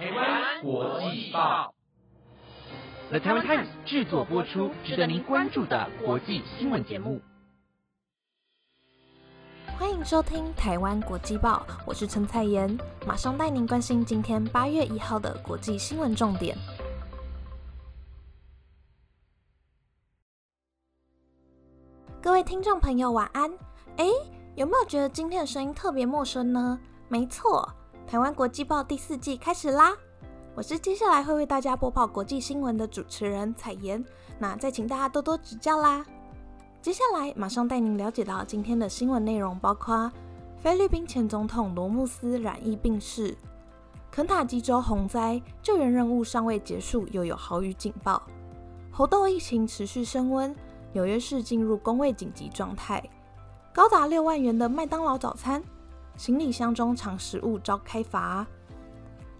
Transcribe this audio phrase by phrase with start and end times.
[0.00, 1.74] 台湾国际报
[3.10, 7.20] ，The Taiwan Times 制作播出，值得您关注的国际新闻节目。
[9.78, 16.56] 欢迎收听台湾国际报，我是陈彩妍，马上带您关心今天八月一号的国际新闻重点。
[22.22, 23.52] 各位听众朋友，晚安。
[23.98, 24.06] 哎，
[24.56, 26.80] 有没有觉得今天的声音特别陌生呢？
[27.08, 27.70] 没错，
[28.10, 29.96] 台湾国际报第四季开始啦！
[30.56, 34.04] 我是接下来会为大家播报国际新闻的主持人彩妍，
[34.36, 36.04] 那再请大家多多指教啦。
[36.82, 40.10] 接下来马上带您了解到今天的新闻内容，包括
[40.56, 43.32] 菲律宾前总统罗穆斯染疫病逝，
[44.10, 48.20] 肯塔基州洪灾救援任务尚未结束，又有豪雨警报，
[48.90, 50.52] 猴痘疫情持续升温，
[50.92, 53.08] 纽约市进入工位紧急状态，
[53.72, 55.62] 高达六万元的麦当劳早餐，
[56.20, 58.46] 行李箱中藏食物遭开罚，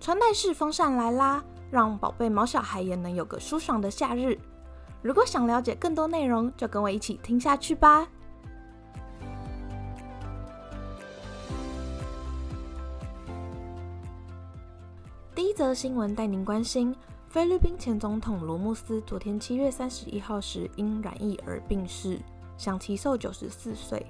[0.00, 4.38] 穿戴式风扇来啦，让宝贝毛小孩也能有个舒爽的夏日。
[5.02, 8.08] 如果想了解更多内容，就跟我一起听下去吧。
[15.34, 16.96] 第一则新闻带您关心：
[17.28, 22.18] 菲律宾前总统罗穆斯昨天七月三十一号时因染疫而病逝，
[22.56, 24.06] 享其寿九十四岁。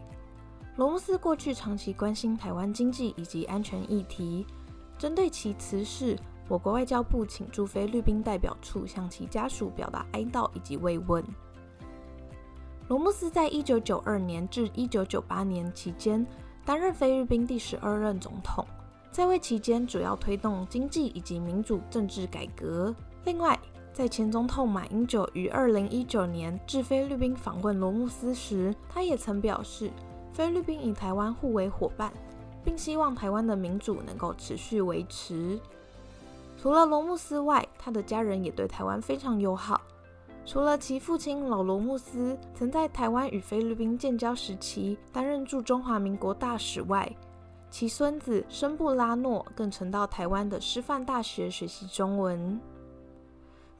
[0.81, 4.47] 罗慕斯过去长期关心台湾经济以及安全议题，
[4.97, 6.17] 针对其辞世。
[6.49, 11.23] 我国外交部请驻菲律宾代表处向其家属表达哀悼以及慰问。
[12.89, 16.27] 罗慕斯在一九九二年至一九九八年期间
[16.65, 18.67] 担任菲律宾第十二任总统，
[19.11, 22.95] 在位期间主要推动经济以及民主政治改革。
[23.27, 23.61] 另外，
[23.93, 29.91] 在前总统马英九于二零一九年至菲律宾访问罗慕斯时，他也曾表示，
[30.41, 32.11] 菲律宾与台湾互为伙伴，
[32.65, 35.61] 并希望台湾的民主能够持续维持。
[36.57, 39.79] 除了罗穆斯外，他的家人也对台湾非常友好。
[40.47, 47.15] 除了其父亲老罗穆斯曾在台湾与菲律宾建交时期担任驻中华民国大使外，
[47.71, 52.59] 其孙子申布拉诺更曾到台湾的师范大学学习中文。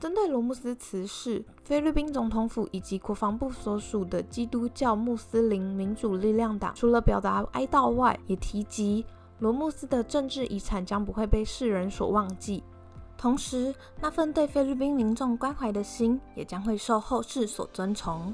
[0.01, 9.05] 针对罗穆斯辞世，菲律宾总统府以及国防部所属的基督教穆斯林民主力量党，除了表达哀悼外，也提及
[9.41, 12.65] 罗穆斯的政治遗产将不会被世人所忘记。
[13.19, 18.33] 同时，那份对菲律宾民众关怀的心也将会受后世所尊崇。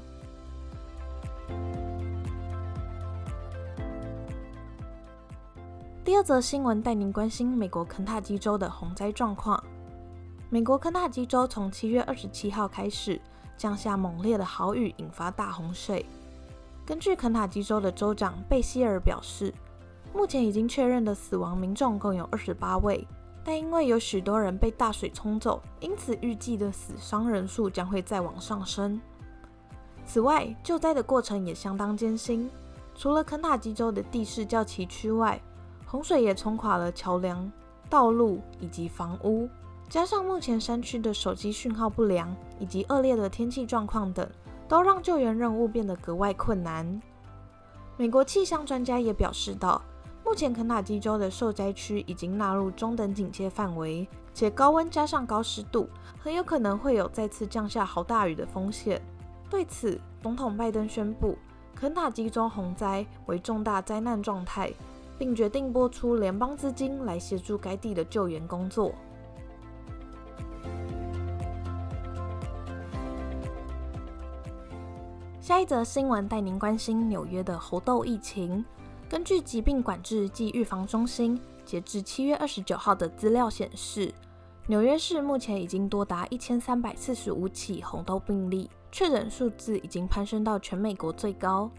[6.05, 9.61] 第二则新闻带您关心美国肯塔基州的洪灾状况。
[10.49, 13.19] 美国肯塔基州从七月二十七号开始
[13.57, 16.05] 降下猛烈的豪雨，引发大洪水。
[16.85, 19.53] 根据肯塔基州的州长贝希尔表示，
[20.13, 23.05] 目前已经确认的死亡民众共有二十八位。
[23.43, 28.99] 但因为有许多人被大水冲走，因此预计的死伤人数将会再往上升。
[30.05, 32.49] 此外，救灾的过程也相当艰辛。
[32.95, 35.41] 除了肯塔基州的地势较崎岖外，
[35.85, 37.51] 洪水也冲垮了桥梁、
[37.89, 39.49] 道路以及房屋。
[39.89, 44.29] 加上目前山区的手机讯号不良以及恶劣的天气状况等，
[44.67, 47.01] 都让救援任务变得格外困难。
[47.95, 49.81] 美国气象专家也表示道。
[50.25, 55.87] 目前肯塔基州的受灾区已经纳入中等警戒范围，且高温加上高湿度，
[56.19, 59.01] 很有可能会有再次降下好大雨的风险。
[59.49, 61.37] 对此，总统拜登宣布
[61.73, 64.69] 肯塔基州洪灾为重大灾难状态，
[65.17, 68.93] 并决定拨出联邦资金来协助该地的救援工作。
[75.47, 78.65] 下一则新闻带您关心纽约的猴痘疫情。
[79.07, 84.13] 根据疾病管制及预防中心截至七月二十九号的资料显示，
[84.65, 91.71] 纽约市目前已经多达一千三百四十五起红痘病例，确诊数字已经攀升到全美国最高。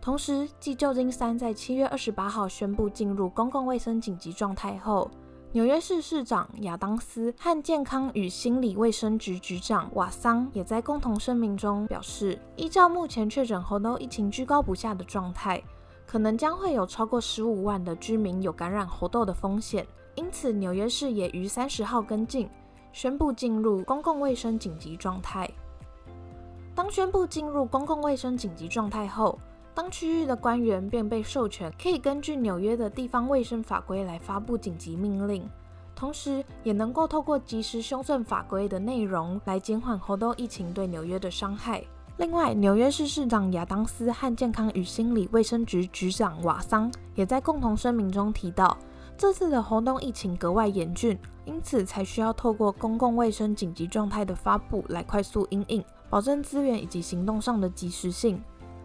[0.00, 5.08] 同时，继旧金山在七月二十八号宣布进入公共卫生紧急状态后，
[5.54, 15.62] 纽约市市长亚当斯和健康与心理卫生局局长瓦桑也在共同声明中表示，依照目前确诊猴痘疫情居高不下的状态。
[16.08, 19.86] 可能将会有超过十五万的居民有感染猴痘的风险，
[20.16, 22.50] 因此纽约市也于三十号跟进，
[22.92, 25.48] 宣布进入公共卫生紧急状态。
[26.74, 29.38] 当宣布进入公共卫生紧急状态后，
[29.74, 35.50] 当区域的官员便被授权可以根据纽约的地方卫生法规来发布紧急命令，
[35.96, 41.82] 同时也能够透过及时修正法规的内容来减缓猴痘疫情对纽约的伤害。
[42.18, 48.78] 另外，纽约市市长亚当斯和健康与心理卫生局局长瓦桑也在共同声明中提到，
[49.18, 58.40] 这次的红冬疫情格外严峻，因此才需要透过公共卫生紧急状态的发布来快速应应，保证资源以及行动上的及时性。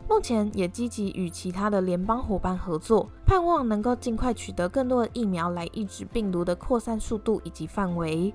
[0.09, 8.33] 目前也积极与其他的联邦伙伴合作，盼望能够尽快取得更多的疫苗来抑制病毒的扩散速度以及范围。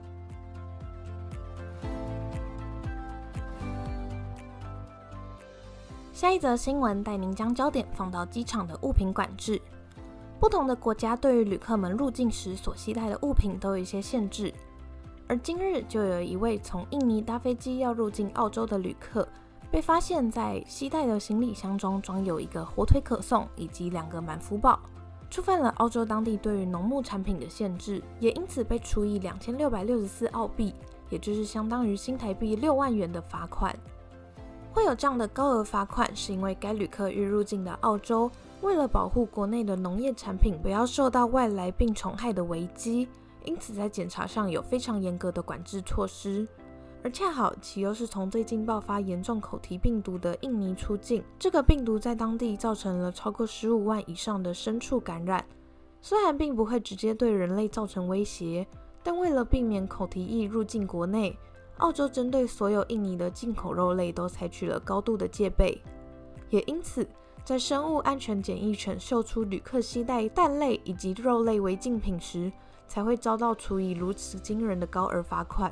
[6.12, 9.60] 下一则新闻带您将焦点放到机场的物品管制。
[10.38, 14.54] 不同的国家对于旅客们入境时所携带的物品都有一些限制，
[15.26, 19.28] 而今日就有一位从印尼搭飞机要入境澳洲的旅客，
[19.70, 24.78] 被发现在携带的行李箱中装有一个火腿可颂以及两个满福宝，
[25.28, 30.72] 触犯了澳洲当地对于农牧产品的限制，也因此被处以两千六百六十四澳币，
[31.10, 33.74] 也就是相当于新台币六万元的罚款。
[34.72, 38.30] 会有这样的高额罚款，是因为该旅客欲入境的澳洲。
[38.60, 43.08] 为了保护国内的农业产品不要受到外来病虫害的危机，
[43.44, 46.46] 因此在检查上有非常严格的管制措施。
[47.04, 55.44] 而恰好其又是从最近爆发严重口蹄病毒的印尼出境，这个病毒在当地造成了超过十五万以上的牲畜感染。
[56.00, 58.66] 虽然并不会直接对人类造成威胁，
[59.02, 61.38] 但为了避免口蹄疫入境国内，
[61.76, 65.78] 澳洲针对所有印尼的进口肉类都采取了高度的戒备，
[66.48, 67.06] 也因此。
[67.44, 72.50] 在生物安全检疫犬嗅出旅客携带蛋类以及肉类违禁品时，
[72.88, 75.70] 才会遭到处以如此惊人的高额罚款。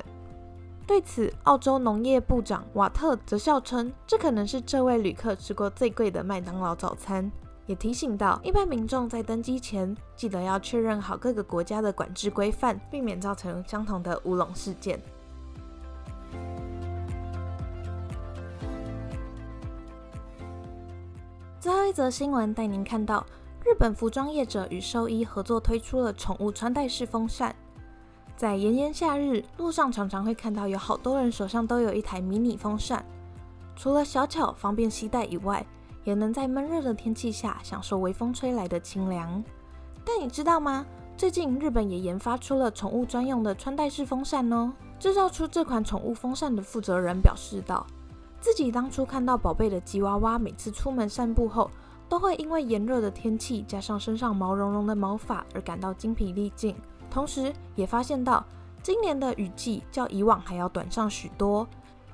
[0.85, 7.31] 对此，澳洲农业部长瓦特则笑称，这可能是这位旅客吃过最贵的麦当劳早餐，
[7.65, 15.01] 也提醒到一般民众在登机前记得要确认好各个国家的管制规范，避免造成相同的乌龙事件。
[21.59, 23.25] 最后一则新闻带您看到，
[23.63, 27.55] 日本服装业者与兽医合作推出了宠物穿戴式风扇。
[28.35, 33.05] 在炎炎夏日，路上常常会看到有好多人手上都有一台迷你风扇。
[33.75, 35.65] 除了小巧方便携带以外，
[36.03, 39.43] 也能在闷热的天气下享受微风吹来的清凉。
[40.03, 40.85] 但你知道吗？
[41.15, 44.73] 最近日本也研发出了宠物专用的穿戴式风扇哦。
[44.99, 47.85] 制造出这款宠物风扇的负责人表示道。
[48.41, 51.69] 自己当初看到宝贝的吉娃娃，每次出门散步后，
[52.09, 56.75] 都会因为炎热的天气加上身上毛茸茸的毛发而感到精疲力尽。
[57.13, 58.43] 同时，也发现到
[58.81, 61.67] 今年的雨季较以往还要短上许多。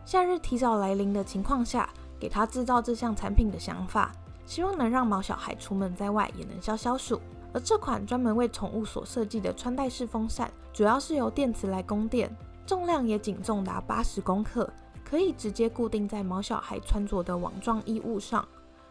[0.03, 4.11] 夏日提早来临的情况下，给他制造这项产品的想法，
[4.45, 7.21] 希望能让毛小孩出门在外也能消消暑。
[7.53, 12.29] 而这款专门为宠物所设计的穿戴式风扇，主要是由电池来供电，
[12.65, 14.69] 重量也仅重达八十公克。
[15.05, 18.45] 可以直接固定在毛小孩穿着的网状衣物上，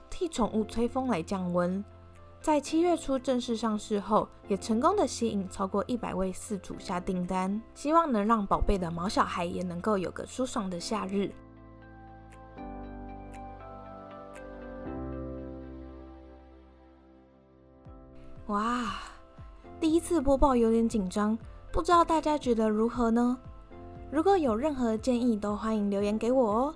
[0.09, 1.85] 替宠物吹风来降温。
[2.41, 11.31] 在七月初正式上市后，也成功的吸引超过一百位饲主下订单，希望能让宝贝的毛小孩也能够有个舒爽的夏日。
[18.47, 18.95] 哇，
[19.79, 21.37] 第一次播报有点紧张，
[21.71, 23.37] 不知道大家觉得如何呢？
[24.11, 26.75] 如果有任何建议，都欢迎留言给我哦。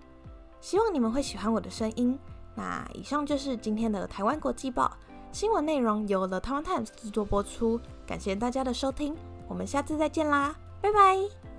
[0.61, 2.19] 希望你们会喜欢我的声音。
[2.55, 4.93] 那以上就是今天的台湾国际报
[5.32, 7.81] 新闻内容，由 The Times 制作播出。
[8.06, 9.17] 感谢大家的收听，
[9.49, 11.52] 我们下次再见啦，拜拜。